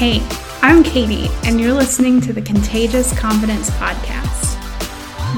[0.00, 0.26] Hey,
[0.62, 4.56] I'm Katie, and you're listening to the Contagious Confidence Podcast.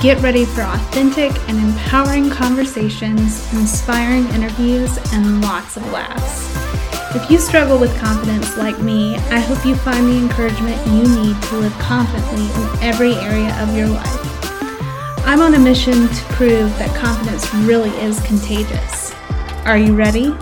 [0.01, 6.54] Get ready for authentic and empowering conversations, inspiring interviews, and lots of laughs.
[7.12, 11.42] If you struggle with confidence like me, I hope you find the encouragement you need
[11.42, 15.26] to live confidently in every area of your life.
[15.26, 19.12] I'm on a mission to prove that confidence really is contagious.
[19.66, 20.33] Are you ready?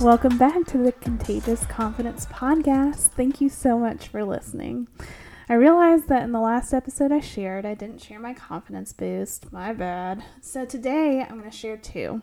[0.00, 3.08] Welcome back to the Contagious Confidence Podcast.
[3.08, 4.88] Thank you so much for listening.
[5.46, 9.52] I realized that in the last episode I shared, I didn't share my confidence boost.
[9.52, 10.24] My bad.
[10.40, 12.22] So today I'm going to share two.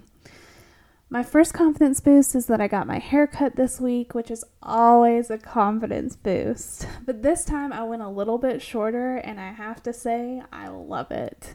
[1.12, 4.44] My first confidence boost is that I got my hair cut this week, which is
[4.64, 6.88] always a confidence boost.
[7.06, 10.70] But this time I went a little bit shorter, and I have to say, I
[10.70, 11.54] love it.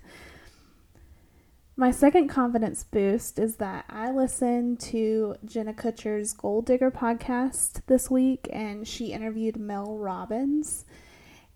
[1.74, 8.10] My second confidence boost is that I listened to Jenna Kutcher's Goal Digger podcast this
[8.10, 10.84] week and she interviewed Mel Robbins,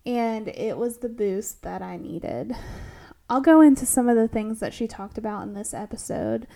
[0.07, 2.55] and it was the boost that I needed.
[3.29, 6.47] I'll go into some of the things that she talked about in this episode,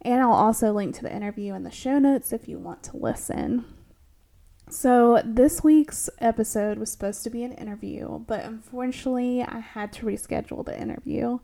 [0.00, 2.96] and I'll also link to the interview in the show notes if you want to
[2.96, 3.66] listen.
[4.70, 10.06] So, this week's episode was supposed to be an interview, but unfortunately, I had to
[10.06, 11.40] reschedule the interview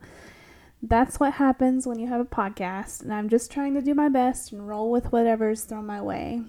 [0.85, 4.09] that's what happens when you have a podcast, and I'm just trying to do my
[4.09, 6.41] best and roll with whatever's thrown my way.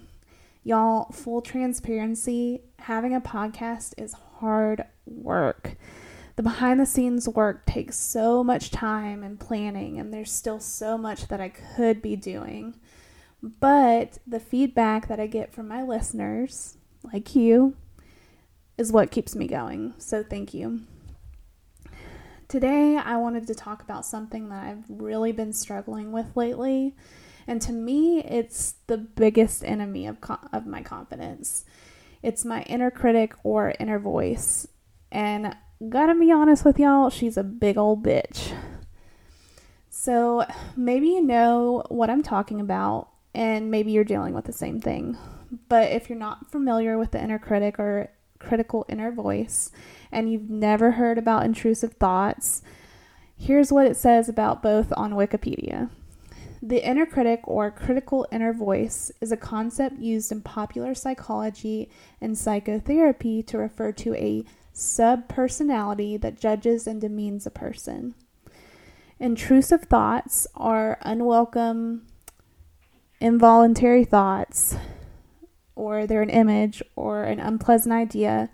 [0.64, 5.76] Y'all, full transparency, having a podcast is hard work.
[6.34, 10.98] The behind the scenes work takes so much time and planning, and there's still so
[10.98, 12.74] much that I could be doing.
[13.41, 17.76] But the feedback that I get from my listeners, like you,
[18.76, 19.94] is what keeps me going.
[19.98, 20.80] So thank you.
[22.55, 26.94] Today, I wanted to talk about something that I've really been struggling with lately.
[27.48, 30.19] And to me, it's the biggest enemy of,
[30.52, 31.64] of my confidence.
[32.22, 34.69] It's my inner critic or inner voice.
[35.10, 35.56] And
[35.88, 38.56] gotta be honest with y'all, she's a big old bitch.
[39.91, 44.81] So maybe you know what I'm talking about, and maybe you're dealing with the same
[44.81, 45.19] thing.
[45.69, 48.10] But if you're not familiar with the inner critic or
[48.47, 49.71] critical inner voice,
[50.12, 52.62] and you've never heard about intrusive thoughts,
[53.37, 55.91] here's what it says about both on Wikipedia.
[56.62, 61.91] The inner critic or critical inner voice is a concept used in popular psychology
[62.22, 64.44] and psychotherapy to refer to a
[64.75, 68.15] subpersonality that judges and demeans a person.
[69.21, 72.06] Intrusive thoughts are unwelcome,
[73.21, 74.77] involuntary thoughts,
[75.76, 78.50] or they're an image or an unpleasant idea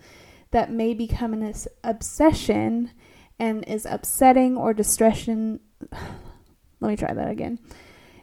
[0.51, 1.55] that may become an
[1.85, 2.91] obsession
[3.39, 5.61] and is upsetting or distressing.
[6.81, 7.59] Let me try that again.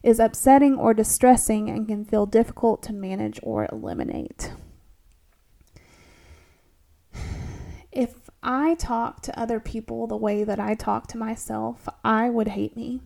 [0.04, 4.52] Is upsetting or distressing and can feel difficult to manage or eliminate.
[7.90, 12.50] If I talk to other people the way that I talk to myself, I would
[12.50, 13.02] hate me.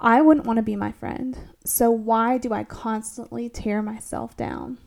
[0.00, 1.36] I wouldn't want to be my friend.
[1.64, 4.78] So, why do I constantly tear myself down?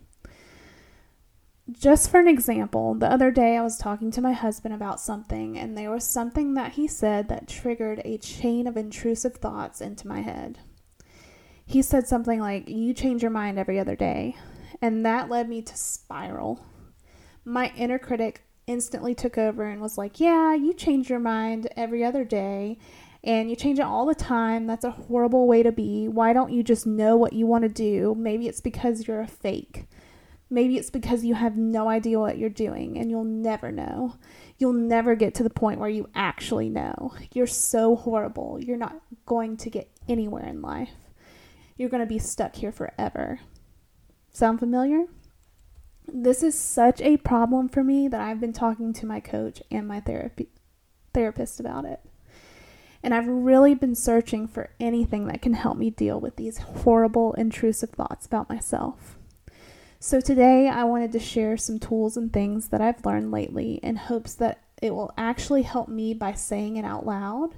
[1.79, 5.57] just for an example, the other day I was talking to my husband about something,
[5.57, 10.07] and there was something that he said that triggered a chain of intrusive thoughts into
[10.07, 10.59] my head.
[11.65, 14.35] He said something like, You change your mind every other day.
[14.81, 16.65] And that led me to spiral.
[17.45, 22.03] My inner critic instantly took over and was like, Yeah, you change your mind every
[22.03, 22.77] other day
[23.23, 24.65] and you change it all the time.
[24.65, 26.07] That's a horrible way to be.
[26.07, 28.15] Why don't you just know what you want to do?
[28.17, 29.87] Maybe it's because you're a fake.
[30.49, 34.15] Maybe it's because you have no idea what you're doing and you'll never know.
[34.57, 37.13] You'll never get to the point where you actually know.
[37.33, 38.59] You're so horrible.
[38.59, 40.91] You're not going to get anywhere in life.
[41.77, 43.39] You're going to be stuck here forever.
[44.31, 45.05] Sound familiar?
[46.07, 49.87] This is such a problem for me that I've been talking to my coach and
[49.87, 50.49] my therapy
[51.13, 52.01] therapist about it.
[53.03, 57.33] And I've really been searching for anything that can help me deal with these horrible
[57.33, 59.17] intrusive thoughts about myself.
[59.99, 63.95] So, today I wanted to share some tools and things that I've learned lately in
[63.95, 67.51] hopes that it will actually help me by saying it out loud,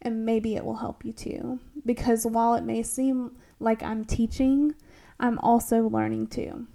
[0.00, 1.60] and maybe it will help you too.
[1.84, 4.74] Because while it may seem like I'm teaching,
[5.18, 6.66] I'm also learning too.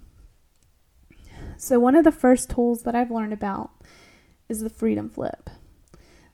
[1.56, 3.70] So, one of the first tools that I've learned about
[4.48, 5.50] is the freedom flip.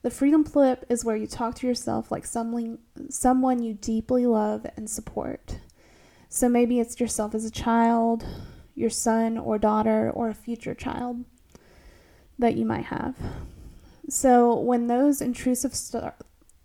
[0.02, 2.78] The freedom flip is where you talk to yourself like someone,
[3.08, 5.58] someone you deeply love and support.
[6.28, 8.24] So maybe it's yourself as a child,
[8.74, 11.24] your son or daughter or a future child
[12.38, 13.16] that you might have.
[14.08, 16.12] So when those intrusive st-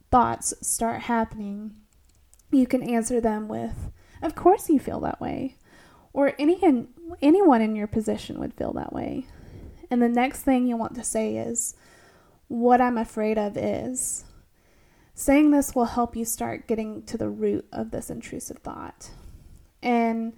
[0.10, 1.76] thoughts start happening,
[2.52, 3.92] you can answer them with,
[4.22, 5.58] Of course you feel that way.
[6.14, 6.60] Or any
[7.22, 9.28] anyone in your position would feel that way.
[9.92, 11.76] And the next thing you want to say is,
[12.48, 14.26] What I'm afraid of is.
[15.14, 19.10] Saying this will help you start getting to the root of this intrusive thought.
[19.82, 20.34] And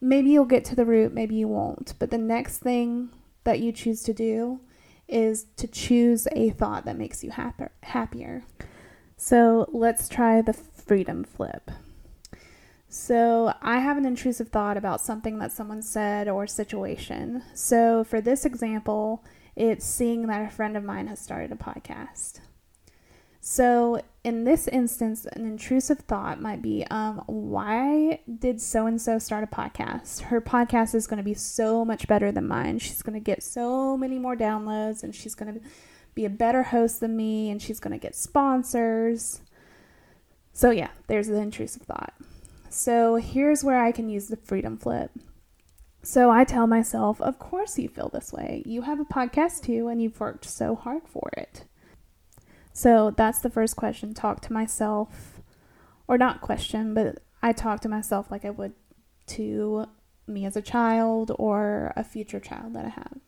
[0.00, 1.94] maybe you'll get to the root, maybe you won't.
[1.98, 3.10] But the next thing
[3.44, 4.60] that you choose to do
[5.06, 7.70] is to choose a thought that makes you happier.
[7.82, 8.42] happier.
[9.16, 11.70] So let's try the freedom flip.
[12.88, 17.42] So, I have an intrusive thought about something that someone said or situation.
[17.52, 19.24] So, for this example,
[19.56, 22.40] it's seeing that a friend of mine has started a podcast.
[23.40, 29.18] So, in this instance, an intrusive thought might be, um, why did so and so
[29.18, 30.22] start a podcast?
[30.22, 32.78] Her podcast is going to be so much better than mine.
[32.78, 35.60] She's going to get so many more downloads and she's going to
[36.14, 39.42] be a better host than me and she's going to get sponsors.
[40.54, 42.14] So, yeah, there's the intrusive thought.
[42.74, 45.12] So here's where I can use the freedom flip.
[46.04, 48.62] So I tell myself, of course you feel this way.
[48.66, 51.64] You have a podcast too, and you've worked so hard for it.
[52.74, 54.12] So that's the first question.
[54.12, 55.40] Talk to myself,
[56.06, 58.74] or not question, but I talk to myself like I would
[59.28, 59.86] to
[60.26, 63.18] me as a child or a future child that I have.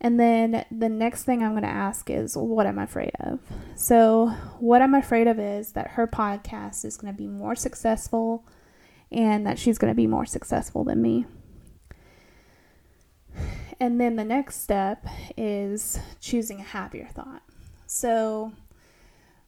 [0.00, 3.40] And then the next thing I'm going to ask is, what am I afraid of?
[3.74, 4.28] So,
[4.60, 8.46] what I'm afraid of is that her podcast is going to be more successful
[9.10, 11.26] and that she's going to be more successful than me.
[13.78, 15.06] And then the next step
[15.36, 17.42] is choosing a happier thought.
[17.86, 18.52] So,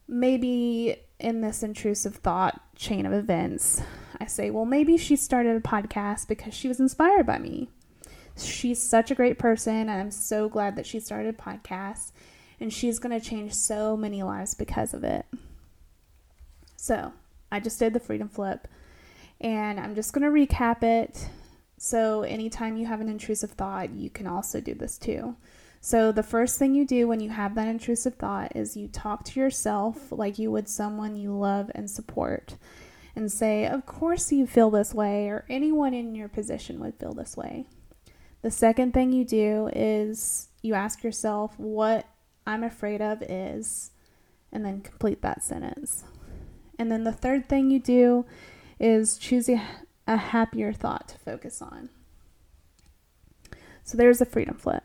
[0.07, 3.81] maybe in this intrusive thought chain of events,
[4.19, 7.69] I say, well, maybe she started a podcast because she was inspired by me
[8.45, 9.75] she's such a great person.
[9.75, 12.11] And I'm so glad that she started a podcast.
[12.59, 15.25] And she's going to change so many lives because of it.
[16.75, 17.13] So
[17.51, 18.67] I just did the freedom flip.
[19.39, 21.29] And I'm just going to recap it.
[21.79, 25.37] So anytime you have an intrusive thought, you can also do this too.
[25.81, 29.23] So, the first thing you do when you have that intrusive thought is you talk
[29.23, 32.57] to yourself like you would someone you love and support
[33.15, 37.13] and say, Of course you feel this way, or anyone in your position would feel
[37.13, 37.65] this way.
[38.41, 42.05] The second thing you do is you ask yourself what
[42.45, 43.91] I'm afraid of is,
[44.51, 46.03] and then complete that sentence.
[46.77, 48.25] And then the third thing you do
[48.81, 49.61] is choose a,
[50.09, 51.89] a happier thought to focus on.
[53.83, 54.83] So there's a freedom flip.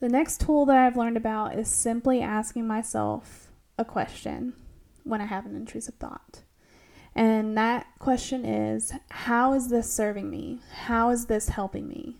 [0.00, 4.54] The next tool that I've learned about is simply asking myself a question
[5.02, 6.40] when I have an intrusive thought.
[7.14, 10.60] And that question is How is this serving me?
[10.72, 12.16] How is this helping me?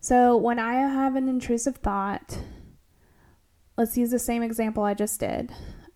[0.00, 2.38] So when I have an intrusive thought,
[3.76, 5.52] let's use the same example I just did.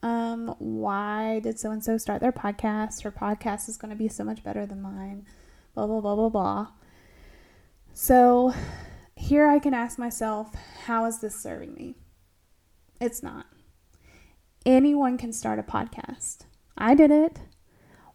[0.06, 3.02] Um, why did so and so start their podcast?
[3.02, 5.26] Her podcast is going to be so much better than mine.
[5.74, 6.68] Blah, blah, blah, blah, blah.
[7.92, 8.54] So
[9.16, 10.54] here I can ask myself,
[10.84, 11.96] how is this serving me?
[13.00, 13.46] It's not.
[14.64, 16.44] Anyone can start a podcast.
[16.78, 17.40] I did it.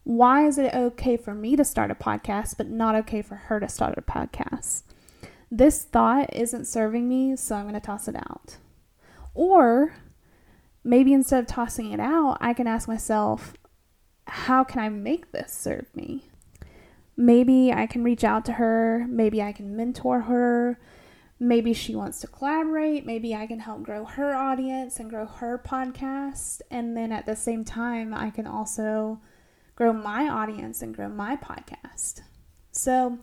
[0.03, 3.59] Why is it okay for me to start a podcast, but not okay for her
[3.59, 4.83] to start a podcast?
[5.51, 8.55] this thought isn't serving me, so I'm going to toss it out.
[9.33, 9.93] Or
[10.83, 13.53] maybe instead of tossing it out, I can ask myself,
[14.27, 16.29] how can I make this serve me?
[17.17, 19.05] Maybe I can reach out to her.
[19.09, 20.79] Maybe I can mentor her.
[21.39, 23.05] Maybe she wants to collaborate.
[23.05, 26.61] Maybe I can help grow her audience and grow her podcast.
[26.69, 29.19] And then at the same time, I can also
[29.75, 32.21] grow my audience and grow my podcast.
[32.71, 33.19] So,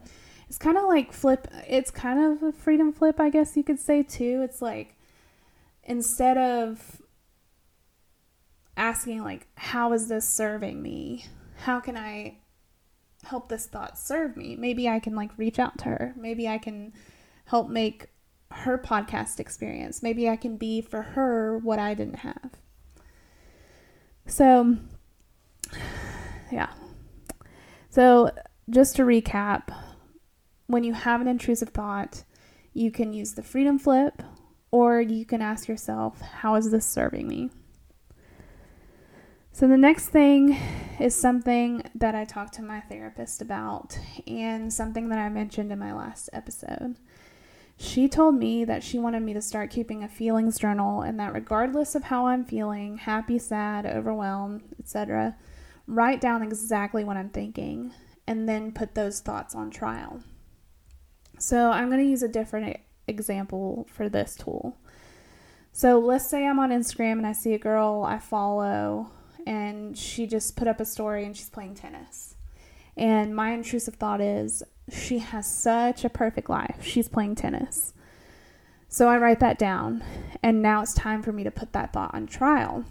[0.48, 3.78] it's kind of like flip it's kind of a freedom flip i guess you could
[3.78, 4.96] say too it's like
[5.84, 7.02] instead of
[8.78, 11.26] asking like how is this serving me?
[11.56, 12.38] How can i
[13.24, 14.56] help this thought serve me?
[14.56, 16.14] Maybe i can like reach out to her.
[16.16, 16.94] Maybe i can
[17.46, 18.08] help make
[18.50, 20.02] her podcast experience.
[20.02, 22.52] Maybe i can be for her what i didn't have.
[24.26, 24.76] So
[26.50, 26.70] yeah.
[27.90, 28.30] So
[28.70, 29.74] just to recap
[30.66, 32.24] when you have an intrusive thought,
[32.74, 34.22] you can use the freedom flip
[34.70, 37.50] or you can ask yourself, how is this serving me?
[39.58, 40.56] So, the next thing
[41.00, 45.80] is something that I talked to my therapist about and something that I mentioned in
[45.80, 46.94] my last episode.
[47.76, 51.34] She told me that she wanted me to start keeping a feelings journal and that
[51.34, 55.34] regardless of how I'm feeling happy, sad, overwhelmed, etc.
[55.88, 57.92] write down exactly what I'm thinking
[58.28, 60.22] and then put those thoughts on trial.
[61.40, 62.76] So I'm going to use a different
[63.08, 64.78] example for this tool.
[65.72, 69.10] So let's say I'm on Instagram and I see a girl I follow
[69.48, 72.36] and she just put up a story and she's playing tennis.
[72.98, 76.82] And my intrusive thought is, she has such a perfect life.
[76.82, 77.94] She's playing tennis.
[78.88, 80.04] So I write that down,
[80.42, 82.84] and now it's time for me to put that thought on trial.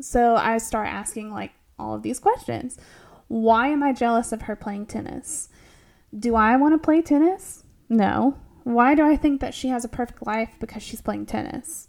[0.00, 2.78] So I start asking like all of these questions.
[3.26, 5.48] Why am I jealous of her playing tennis?
[6.16, 7.64] Do I want to play tennis?
[7.88, 8.38] No.
[8.62, 11.88] Why do I think that she has a perfect life because she's playing tennis?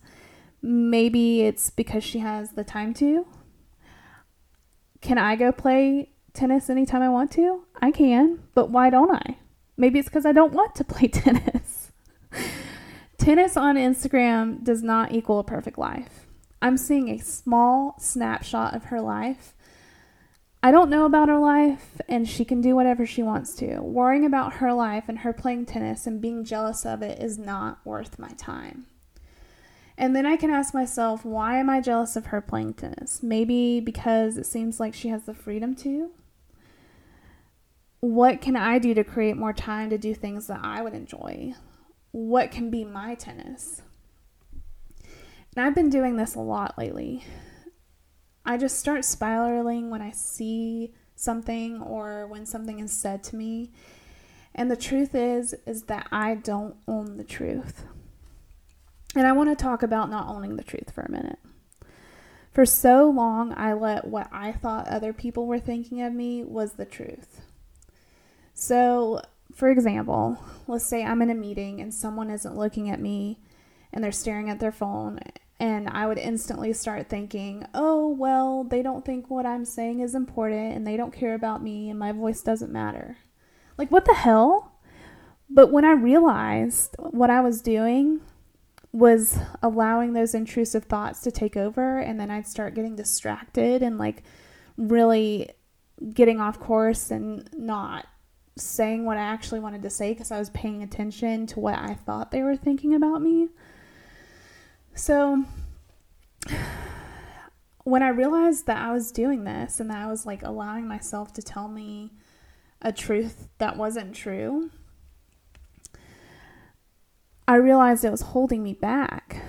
[0.62, 3.26] Maybe it's because she has the time to.
[5.02, 7.64] Can I go play tennis anytime I want to?
[7.82, 9.38] I can, but why don't I?
[9.78, 11.92] Maybe it's because I don't want to play tennis.
[13.18, 16.28] tennis on Instagram does not equal a perfect life.
[16.62, 19.56] I'm seeing a small snapshot of her life
[20.64, 23.82] I don't know about her life, and she can do whatever she wants to.
[23.82, 27.84] Worrying about her life and her playing tennis and being jealous of it is not
[27.84, 28.86] worth my time.
[29.98, 33.22] And then I can ask myself, why am I jealous of her playing tennis?
[33.22, 36.12] Maybe because it seems like she has the freedom to.
[38.00, 41.54] What can I do to create more time to do things that I would enjoy?
[42.12, 43.84] What can be my tennis?
[45.56, 47.24] And I've been doing this a lot lately.
[48.44, 53.72] I just start spiraling when I see something or when something is said to me.
[54.56, 57.86] And the truth is is that I don't own the truth.
[59.16, 61.40] And I want to talk about not owning the truth for a minute.
[62.52, 66.74] For so long, I let what I thought other people were thinking of me was
[66.74, 67.42] the truth.
[68.54, 69.22] So,
[69.56, 70.38] for example,
[70.68, 73.40] let's say I'm in a meeting and someone isn't looking at me
[73.94, 75.20] and they're staring at their phone
[75.62, 80.16] and I would instantly start thinking, oh, well, they don't think what I'm saying is
[80.16, 83.18] important and they don't care about me and my voice doesn't matter.
[83.78, 84.72] Like, what the hell?
[85.50, 88.22] But when I realized what I was doing
[88.94, 93.98] was allowing those intrusive thoughts to take over, and then I'd start getting distracted and
[93.98, 94.24] like
[94.78, 95.50] really
[96.14, 98.08] getting off course and not
[98.58, 101.94] saying what I actually wanted to say because I was paying attention to what I
[101.94, 103.50] thought they were thinking about me.
[104.94, 105.46] So
[107.84, 111.34] when I realized that I was doing this and that I was like allowing myself
[111.34, 112.12] to tell me
[112.82, 114.70] a truth that wasn't true,
[117.52, 119.44] I realized it was holding me back.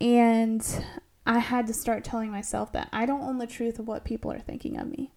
[0.00, 0.60] And
[1.24, 4.32] I had to start telling myself that I don't own the truth of what people
[4.32, 5.12] are thinking of me.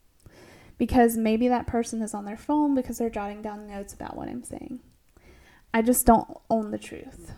[0.78, 4.28] Because maybe that person is on their phone because they're jotting down notes about what
[4.28, 4.82] I'm saying.
[5.74, 7.34] I just don't own the truth.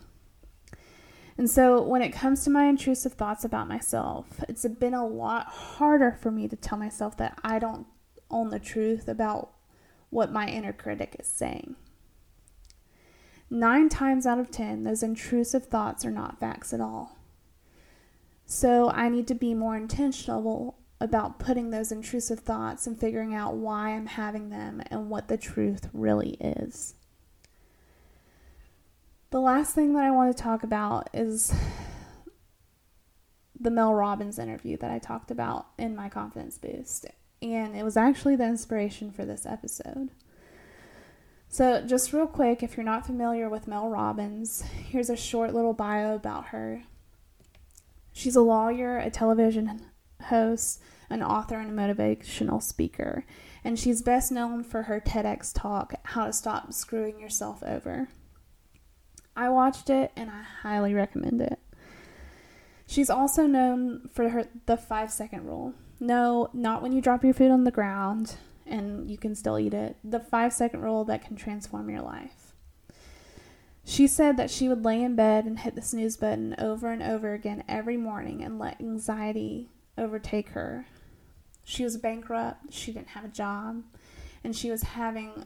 [1.38, 5.46] And so when it comes to my intrusive thoughts about myself, it's been a lot
[5.48, 7.88] harder for me to tell myself that I don't
[8.30, 9.52] own the truth about
[10.10, 11.78] what my inner critic is saying.
[13.50, 17.18] Nine times out of ten, those intrusive thoughts are not facts at all.
[18.46, 23.56] So I need to be more intentional about putting those intrusive thoughts and figuring out
[23.56, 26.96] why I'm having them and what the truth really is.
[29.32, 31.54] The last thing that I want to talk about is
[33.60, 37.06] the Mel Robbins interview that I talked about in my confidence boost.
[37.42, 40.10] And it was actually the inspiration for this episode.
[41.52, 45.74] So, just real quick, if you're not familiar with Mel Robbins, here's a short little
[45.74, 46.84] bio about her.
[48.14, 49.82] She's a lawyer, a television
[50.26, 50.80] host,
[51.10, 53.26] an author, and a motivational speaker.
[53.64, 58.10] And she's best known for her TEDx talk, How to Stop Screwing Yourself Over.
[59.36, 61.58] I watched it and I highly recommend it.
[62.86, 65.74] She's also known for her the 5 second rule.
[66.00, 68.36] No, not when you drop your food on the ground
[68.70, 69.98] and you can still eat it.
[70.04, 72.54] The 5 second rule that can transform your life.
[73.84, 77.02] She said that she would lay in bed and hit the snooze button over and
[77.02, 80.86] over again every morning and let anxiety overtake her.
[81.64, 83.84] She was bankrupt, she didn't have a job,
[84.44, 85.46] and she was having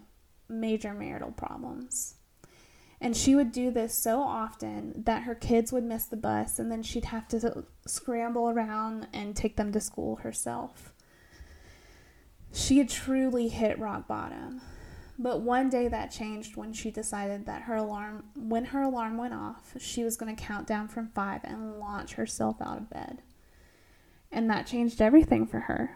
[0.50, 2.16] major marital problems.
[3.02, 6.72] And she would do this so often that her kids would miss the bus and
[6.72, 10.93] then she'd have to scramble around and take them to school herself.
[12.54, 14.62] She had truly hit rock bottom.
[15.18, 19.34] But one day that changed when she decided that her alarm, when her alarm went
[19.34, 23.22] off, she was going to count down from five and launch herself out of bed.
[24.32, 25.96] And that changed everything for her.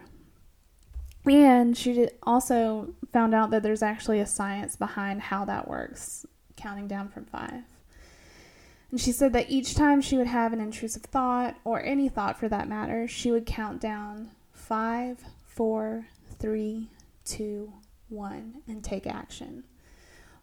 [1.26, 6.24] And she also found out that there's actually a science behind how that works
[6.56, 7.64] counting down from five.
[8.90, 12.38] And she said that each time she would have an intrusive thought, or any thought
[12.38, 16.06] for that matter, she would count down five, four,
[16.38, 16.90] three,
[17.24, 17.72] two,
[18.08, 19.64] one, and take action.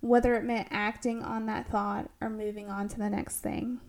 [0.01, 3.79] Whether it meant acting on that thought or moving on to the next thing.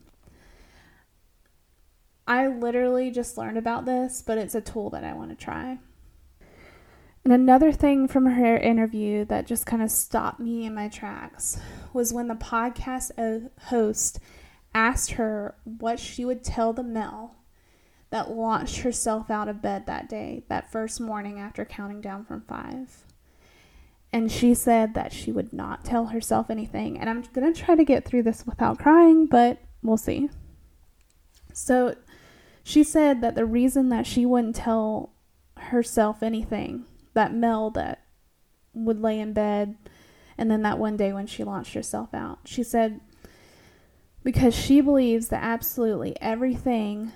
[2.27, 5.79] I literally just learned about this, but it's a tool that I want to try.
[7.27, 11.59] And another thing from her interview that just kind of stopped me in my tracks
[11.93, 13.11] was when the podcast
[13.63, 14.21] host
[14.73, 17.35] asked her what she would tell the Mel
[18.17, 22.41] that launched herself out of bed that day, that first morning after counting down from
[22.41, 23.05] five.
[24.11, 26.99] And she said that she would not tell herself anything.
[26.99, 30.31] And I'm going to try to get through this without crying, but we'll see.
[31.53, 31.95] So
[32.65, 35.13] she said that the reason that she wouldn't tell
[35.59, 38.03] herself anything that Mel that
[38.73, 39.77] would lay in bed
[40.39, 42.39] and then that one day when she launched herself out.
[42.47, 42.99] She said,
[44.25, 47.13] because she believes that absolutely everything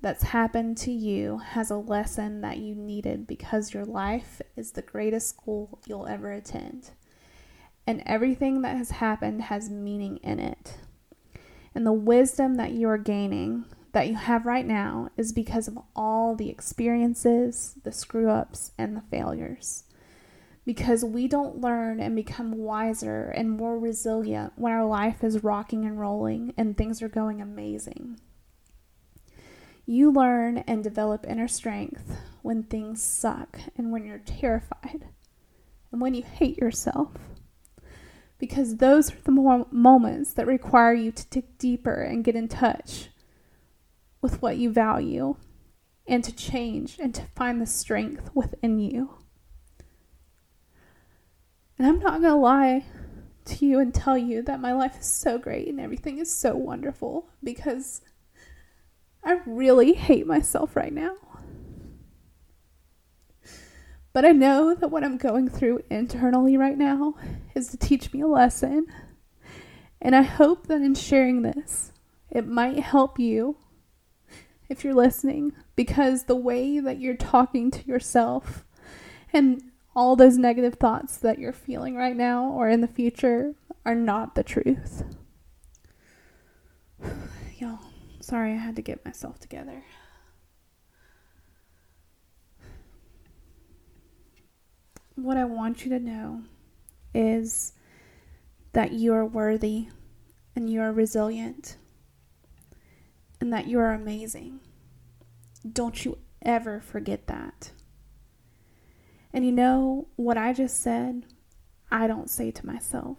[0.00, 4.82] that's happened to you has a lesson that you needed because your life is the
[4.82, 6.90] greatest school you'll ever attend.
[7.86, 10.78] And everything that has happened has meaning in it.
[11.74, 15.78] And the wisdom that you are gaining that you have right now is because of
[15.96, 19.84] all the experiences, the screw ups, and the failures.
[20.64, 25.84] Because we don't learn and become wiser and more resilient when our life is rocking
[25.84, 28.20] and rolling and things are going amazing.
[29.90, 35.08] You learn and develop inner strength when things suck and when you're terrified
[35.90, 37.10] and when you hate yourself.
[38.38, 43.08] Because those are the moments that require you to dig deeper and get in touch
[44.22, 45.34] with what you value
[46.06, 49.16] and to change and to find the strength within you.
[51.76, 52.84] And I'm not going to lie
[53.46, 56.54] to you and tell you that my life is so great and everything is so
[56.54, 58.02] wonderful because
[59.22, 61.16] I really hate myself right now.
[64.12, 67.14] But I know that what I'm going through internally right now
[67.54, 68.86] is to teach me a lesson.
[70.00, 71.92] And I hope that in sharing this,
[72.30, 73.56] it might help you
[74.68, 78.64] if you're listening, because the way that you're talking to yourself
[79.32, 79.60] and
[79.96, 83.54] all those negative thoughts that you're feeling right now or in the future
[83.84, 85.02] are not the truth.
[88.20, 89.82] Sorry I had to get myself together.
[95.14, 96.42] What I want you to know
[97.14, 97.72] is
[98.72, 99.88] that you are worthy
[100.54, 101.76] and you are resilient
[103.40, 104.60] and that you are amazing.
[105.70, 107.72] Don't you ever forget that.
[109.32, 111.24] And you know what I just said?
[111.90, 113.18] I don't say to myself.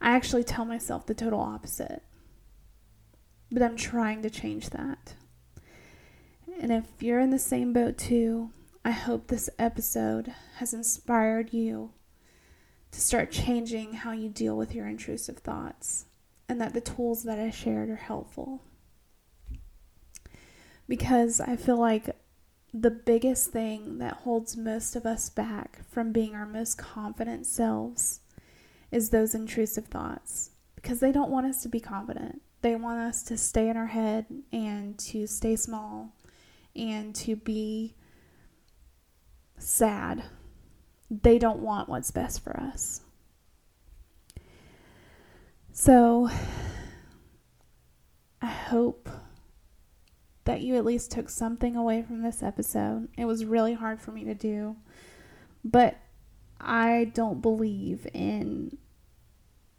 [0.00, 2.02] I actually tell myself the total opposite.
[3.50, 5.14] But I'm trying to change that.
[6.60, 8.50] And if you're in the same boat too,
[8.84, 11.92] I hope this episode has inspired you
[12.92, 16.06] to start changing how you deal with your intrusive thoughts
[16.48, 18.62] and that the tools that I shared are helpful.
[20.88, 22.16] Because I feel like
[22.74, 28.20] the biggest thing that holds most of us back from being our most confident selves
[28.90, 30.50] is those intrusive thoughts.
[30.74, 32.42] Because they don't want us to be confident.
[32.62, 36.14] They want us to stay in our head and to stay small
[36.76, 37.94] and to be
[39.56, 40.24] sad.
[41.10, 43.00] They don't want what's best for us.
[45.72, 46.28] So
[48.42, 49.08] I hope
[50.44, 53.08] that you at least took something away from this episode.
[53.16, 54.76] It was really hard for me to do,
[55.64, 55.96] but
[56.60, 58.76] I don't believe in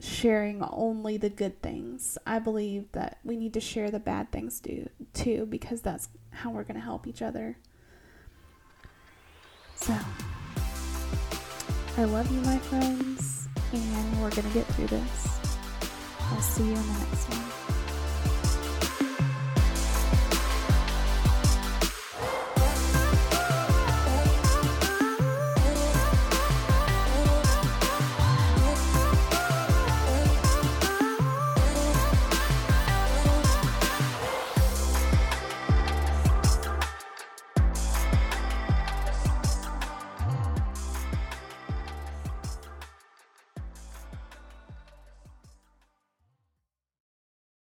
[0.02, 2.18] sharing only the good things.
[2.26, 6.50] I believe that we need to share the bad things too, too because that's how
[6.50, 7.58] we're going to help each other.
[9.76, 9.98] So,
[11.98, 15.40] I love you, my friends, and we're going to get through this.
[16.20, 17.81] I'll see you in the next one.